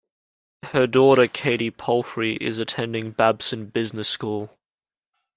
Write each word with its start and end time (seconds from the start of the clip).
Her 0.73 0.87
daughter 0.87 1.27
Katy 1.27 1.69
Palfrey 1.69 2.35
is 2.37 2.57
attending 2.57 3.11
Babson 3.11 3.67
Business 3.67 4.09
School. 4.09 4.57